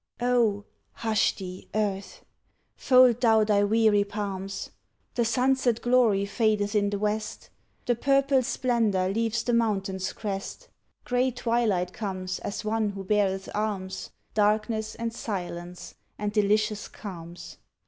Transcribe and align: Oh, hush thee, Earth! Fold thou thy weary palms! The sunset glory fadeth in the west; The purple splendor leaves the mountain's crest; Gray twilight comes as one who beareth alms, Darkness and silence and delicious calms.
Oh, 0.19 0.65
hush 0.93 1.35
thee, 1.35 1.69
Earth! 1.75 2.25
Fold 2.75 3.21
thou 3.21 3.43
thy 3.43 3.63
weary 3.63 4.03
palms! 4.03 4.71
The 5.13 5.23
sunset 5.23 5.79
glory 5.79 6.25
fadeth 6.25 6.73
in 6.73 6.89
the 6.89 6.97
west; 6.97 7.51
The 7.85 7.93
purple 7.93 8.41
splendor 8.41 9.09
leaves 9.09 9.43
the 9.43 9.53
mountain's 9.53 10.11
crest; 10.11 10.69
Gray 11.05 11.29
twilight 11.29 11.93
comes 11.93 12.39
as 12.39 12.65
one 12.65 12.89
who 12.89 13.03
beareth 13.03 13.47
alms, 13.53 14.09
Darkness 14.33 14.95
and 14.95 15.13
silence 15.13 15.93
and 16.17 16.33
delicious 16.33 16.87
calms. 16.87 17.57